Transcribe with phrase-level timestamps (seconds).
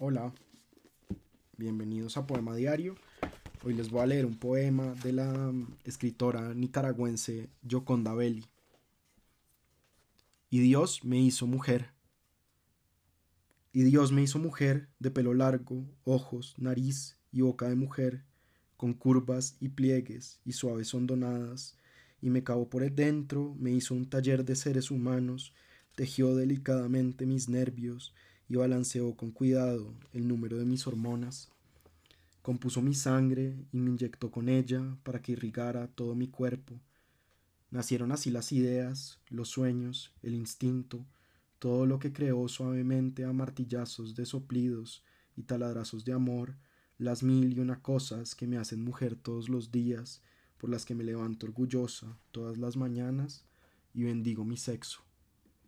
[0.00, 0.32] Hola,
[1.56, 2.94] bienvenidos a Poema Diario.
[3.64, 8.44] Hoy les voy a leer un poema de la escritora nicaragüense Yoconda Belli.
[10.50, 11.90] Y Dios me hizo mujer.
[13.72, 18.22] Y Dios me hizo mujer de pelo largo, ojos, nariz y boca de mujer,
[18.76, 21.76] con curvas y pliegues y suaves hondonadas,
[22.20, 25.52] y me cavó por el dentro, me hizo un taller de seres humanos,
[25.96, 28.14] tejió delicadamente mis nervios,
[28.48, 31.48] y balanceó con cuidado el número de mis hormonas.
[32.42, 36.80] Compuso mi sangre y me inyectó con ella para que irrigara todo mi cuerpo.
[37.70, 41.04] Nacieron así las ideas, los sueños, el instinto,
[41.58, 45.02] todo lo que creó suavemente a martillazos de soplidos
[45.36, 46.54] y taladrazos de amor,
[46.96, 50.22] las mil y una cosas que me hacen mujer todos los días,
[50.56, 53.44] por las que me levanto orgullosa todas las mañanas
[53.94, 55.07] y bendigo mi sexo.